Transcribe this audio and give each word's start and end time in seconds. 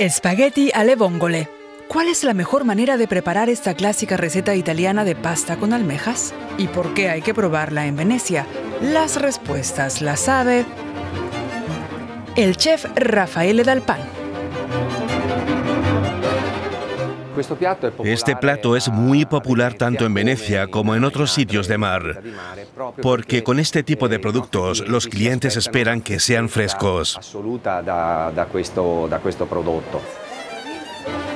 Spaghetti 0.00 0.70
alle 0.72 0.94
vongole. 0.94 1.48
¿Cuál 1.88 2.06
es 2.06 2.22
la 2.22 2.32
mejor 2.32 2.64
manera 2.64 2.96
de 2.96 3.08
preparar 3.08 3.48
esta 3.48 3.74
clásica 3.74 4.16
receta 4.16 4.54
italiana 4.54 5.04
de 5.04 5.16
pasta 5.16 5.56
con 5.56 5.72
almejas? 5.72 6.32
¿Y 6.56 6.68
por 6.68 6.94
qué 6.94 7.08
hay 7.08 7.20
que 7.20 7.34
probarla 7.34 7.84
en 7.86 7.96
Venecia? 7.96 8.46
Las 8.80 9.20
respuestas 9.20 10.00
las 10.00 10.20
sabe 10.20 10.64
el 12.36 12.56
chef 12.56 12.84
Raffaele 12.94 13.64
Dalpan. 13.64 14.17
Este 18.04 18.36
plato 18.36 18.76
es 18.76 18.88
muy 18.88 19.24
popular 19.24 19.74
tanto 19.74 20.04
en 20.06 20.14
Venecia 20.14 20.68
como 20.68 20.94
en 20.94 21.04
otros 21.04 21.32
sitios 21.32 21.68
de 21.68 21.78
mar, 21.78 22.22
porque 23.02 23.42
con 23.42 23.58
este 23.58 23.82
tipo 23.82 24.08
de 24.08 24.18
productos 24.18 24.86
los 24.88 25.06
clientes 25.06 25.56
esperan 25.56 26.00
que 26.00 26.20
sean 26.20 26.48
frescos. 26.48 27.18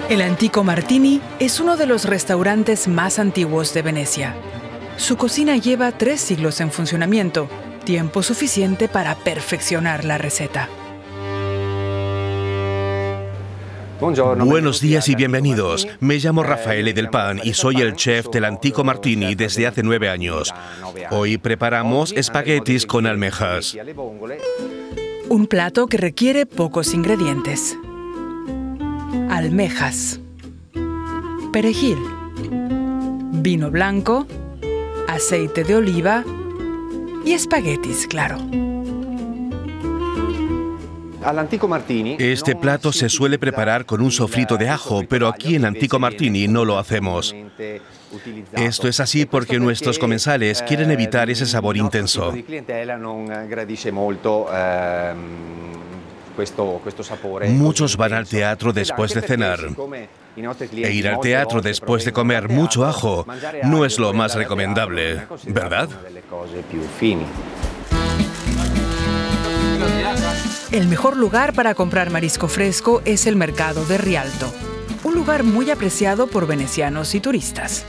El 0.08 0.20
Antico 0.20 0.64
Martini 0.64 1.20
es 1.38 1.60
uno 1.60 1.76
de 1.76 1.86
los 1.86 2.04
restaurantes 2.04 2.88
más 2.88 3.18
antiguos 3.18 3.72
de 3.72 3.82
Venecia. 3.82 4.34
Su 4.96 5.16
cocina 5.16 5.56
lleva 5.56 5.92
tres 5.92 6.20
siglos 6.20 6.60
en 6.60 6.70
funcionamiento, 6.70 7.48
tiempo 7.84 8.22
suficiente 8.22 8.88
para 8.88 9.14
perfeccionar 9.14 10.04
la 10.04 10.18
receta. 10.18 10.68
Buenos 14.02 14.80
días 14.80 15.08
y 15.08 15.14
bienvenidos. 15.14 15.86
Me 16.00 16.18
llamo 16.18 16.42
Rafaele 16.42 16.92
Del 16.92 17.08
Pan 17.08 17.40
y 17.44 17.54
soy 17.54 17.82
el 17.82 17.94
chef 17.94 18.26
del 18.30 18.44
Antico 18.44 18.82
Martini 18.82 19.36
desde 19.36 19.64
hace 19.68 19.84
nueve 19.84 20.08
años. 20.08 20.52
Hoy 21.12 21.38
preparamos 21.38 22.10
espaguetis 22.10 22.84
con 22.84 23.06
almejas. 23.06 23.76
Un 25.28 25.46
plato 25.46 25.86
que 25.86 25.98
requiere 25.98 26.46
pocos 26.46 26.94
ingredientes. 26.94 27.78
Almejas. 29.30 30.18
Perejil. 31.52 31.98
Vino 33.34 33.70
blanco. 33.70 34.26
Aceite 35.06 35.62
de 35.62 35.76
oliva. 35.76 36.24
Y 37.24 37.34
espaguetis, 37.34 38.08
claro. 38.08 38.38
Este 42.18 42.56
plato 42.56 42.92
se 42.92 43.08
suele 43.08 43.38
preparar 43.38 43.86
con 43.86 44.00
un 44.00 44.10
sofrito 44.10 44.56
de 44.56 44.68
ajo, 44.68 45.02
pero 45.08 45.28
aquí 45.28 45.54
en 45.54 45.64
Antico 45.64 45.98
Martini 45.98 46.48
no 46.48 46.64
lo 46.64 46.78
hacemos. 46.78 47.34
Esto 48.52 48.88
es 48.88 49.00
así 49.00 49.24
porque 49.24 49.58
nuestros 49.58 49.98
comensales 49.98 50.62
quieren 50.62 50.90
evitar 50.90 51.30
ese 51.30 51.46
sabor 51.46 51.76
intenso. 51.76 52.32
Muchos 57.48 57.96
van 57.96 58.12
al 58.12 58.26
teatro 58.26 58.72
después 58.72 59.14
de 59.14 59.22
cenar. 59.22 59.60
E 60.72 60.92
ir 60.92 61.08
al 61.08 61.20
teatro 61.20 61.60
después 61.60 62.04
de 62.04 62.12
comer 62.12 62.48
mucho 62.48 62.86
ajo 62.86 63.26
no 63.64 63.84
es 63.84 63.98
lo 63.98 64.12
más 64.14 64.34
recomendable, 64.34 65.22
¿verdad? 65.46 65.90
El 70.72 70.88
mejor 70.88 71.18
lugar 71.18 71.52
para 71.52 71.74
comprar 71.74 72.08
marisco 72.08 72.48
fresco 72.48 73.02
es 73.04 73.26
el 73.26 73.36
mercado 73.36 73.84
de 73.84 73.98
Rialto, 73.98 74.50
un 75.04 75.14
lugar 75.14 75.44
muy 75.44 75.70
apreciado 75.70 76.28
por 76.28 76.46
venecianos 76.46 77.14
y 77.14 77.20
turistas. 77.20 77.84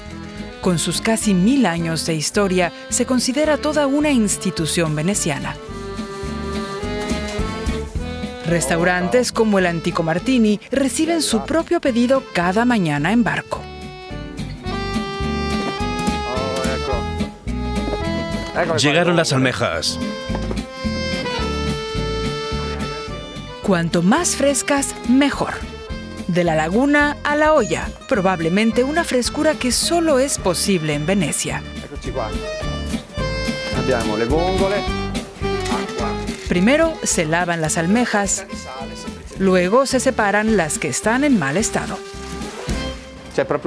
Con 0.59 0.77
sus 0.77 0.99
casi 0.99 1.33
mil 1.33 1.65
años 1.65 2.05
de 2.05 2.15
historia, 2.15 2.73
se 2.89 3.05
considera 3.05 3.55
toda 3.55 3.87
una 3.87 4.11
institución 4.11 4.97
veneciana. 4.97 5.55
Restaurantes 8.47 9.31
como 9.31 9.59
el 9.59 9.65
Antico 9.65 10.03
Martini 10.03 10.59
reciben 10.69 11.21
su 11.21 11.45
propio 11.45 11.79
pedido 11.79 12.21
cada 12.33 12.65
mañana 12.65 13.13
en 13.13 13.23
barco. 13.23 13.61
Llegaron 18.77 19.15
las 19.15 19.31
almejas. 19.31 19.97
Cuanto 23.63 24.01
más 24.01 24.35
frescas, 24.35 24.93
mejor. 25.07 25.53
De 26.27 26.43
la 26.43 26.53
laguna 26.53 27.15
a 27.23 27.37
la 27.37 27.53
olla, 27.53 27.89
probablemente 28.09 28.83
una 28.83 29.05
frescura 29.05 29.53
que 29.53 29.71
solo 29.71 30.19
es 30.19 30.37
posible 30.37 30.95
en 30.95 31.05
Venecia. 31.05 31.63
Primero 36.49 36.93
se 37.03 37.25
lavan 37.25 37.61
las 37.61 37.77
almejas, 37.77 38.45
luego 39.39 39.85
se 39.85 40.01
separan 40.01 40.57
las 40.57 40.77
que 40.77 40.89
están 40.89 41.23
en 41.23 41.39
mal 41.39 41.55
estado. 41.55 41.97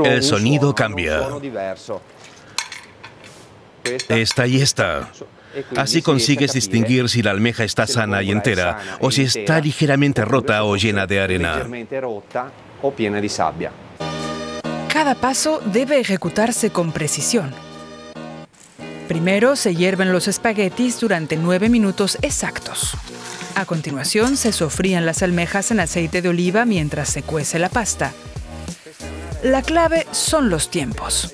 El 0.05 0.23
sonido 0.23 0.75
cambia. 0.75 1.27
Esta 4.09 4.47
y 4.47 4.61
esta. 4.61 5.11
Así 5.77 6.03
consigues 6.03 6.53
distinguir 6.53 7.09
si 7.09 7.23
la 7.23 7.31
almeja 7.31 7.65
está 7.65 7.87
sana 7.87 8.23
y 8.23 8.31
entera 8.31 8.99
o 9.01 9.11
si 9.11 9.23
está 9.23 9.61
ligeramente 9.61 10.25
rota 10.25 10.65
o 10.65 10.77
llena 10.77 11.07
de 11.07 11.21
arena. 11.21 11.67
Cada 14.93 15.15
paso 15.15 15.61
debe 15.65 16.01
ejecutarse 16.01 16.71
con 16.71 16.93
precisión. 16.93 17.55
Primero 19.09 19.55
se 19.55 19.75
hierven 19.75 20.13
los 20.13 20.27
espaguetis 20.27 20.99
durante 20.99 21.37
nueve 21.37 21.69
minutos 21.69 22.19
exactos. 22.23 22.97
A 23.55 23.65
continuación 23.65 24.37
se 24.37 24.53
sofrían 24.53 25.07
las 25.07 25.23
almejas 25.23 25.71
en 25.71 25.81
aceite 25.81 26.23
de 26.23 26.29
oliva 26.29 26.65
mientras 26.65 27.09
se 27.09 27.23
cuece 27.23 27.59
la 27.59 27.69
pasta. 27.69 28.13
La 29.43 29.63
clave 29.63 30.07
son 30.11 30.51
los 30.51 30.71
tiempos. 30.71 31.33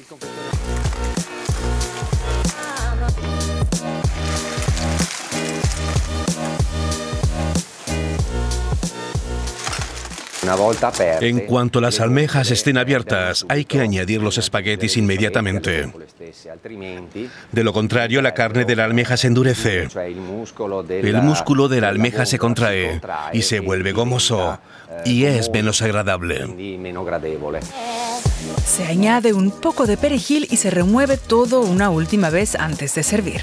En 11.20 11.40
cuanto 11.40 11.80
las 11.80 12.00
almejas 12.00 12.50
estén 12.50 12.76
abiertas, 12.76 13.46
hay 13.48 13.64
que 13.64 13.80
añadir 13.80 14.20
los 14.20 14.38
espaguetis 14.38 14.96
inmediatamente. 14.96 15.92
De 17.52 17.64
lo 17.64 17.72
contrario, 17.72 18.22
la 18.22 18.34
carne 18.34 18.64
de 18.64 18.74
la 18.74 18.84
almeja 18.84 19.16
se 19.16 19.28
endurece. 19.28 19.88
El 19.94 20.16
músculo 21.22 21.68
de 21.68 21.80
la 21.80 21.88
almeja 21.88 22.26
se 22.26 22.38
contrae 22.38 23.00
y 23.32 23.42
se 23.42 23.60
vuelve 23.60 23.92
gomoso 23.92 24.58
y 25.04 25.24
es 25.24 25.50
menos 25.50 25.80
agradable. 25.82 26.46
Se 28.64 28.84
añade 28.84 29.32
un 29.32 29.50
poco 29.50 29.86
de 29.86 29.96
perejil 29.96 30.48
y 30.50 30.56
se 30.56 30.70
remueve 30.70 31.16
todo 31.16 31.60
una 31.60 31.90
última 31.90 32.30
vez 32.30 32.56
antes 32.56 32.94
de 32.94 33.02
servir. 33.02 33.42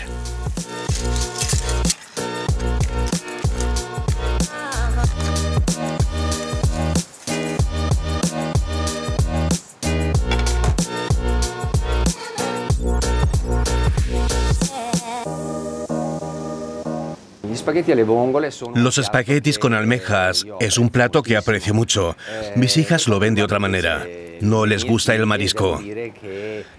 Los 18.75 18.97
espaguetis 18.97 19.59
con 19.59 19.73
almejas 19.73 20.45
es 20.59 20.77
un 20.77 20.89
plato 20.89 21.23
que 21.23 21.37
aprecio 21.37 21.73
mucho. 21.73 22.15
Mis 22.55 22.77
hijas 22.77 23.07
lo 23.07 23.19
ven 23.19 23.35
de 23.35 23.43
otra 23.43 23.59
manera. 23.59 24.05
No 24.41 24.65
les 24.65 24.85
gusta 24.85 25.15
el 25.15 25.25
marisco. 25.25 25.81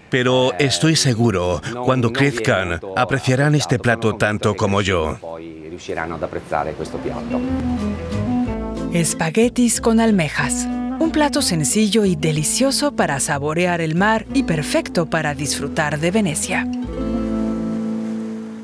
Pero 0.09 0.53
estoy 0.59 0.95
seguro, 0.95 1.61
cuando 1.85 2.11
crezcan, 2.11 2.79
apreciarán 2.95 3.55
este 3.55 3.79
plato 3.79 4.15
tanto 4.15 4.55
como 4.55 4.81
yo. 4.81 5.17
Espaguetis 8.93 9.79
con 9.79 9.99
almejas. 9.99 10.67
Un 10.99 11.11
plato 11.11 11.41
sencillo 11.41 12.05
y 12.05 12.15
delicioso 12.15 12.95
para 12.95 13.19
saborear 13.19 13.81
el 13.81 13.95
mar 13.95 14.25
y 14.33 14.43
perfecto 14.43 15.07
para 15.07 15.33
disfrutar 15.33 15.99
de 15.99 16.11
Venecia. 16.11 16.67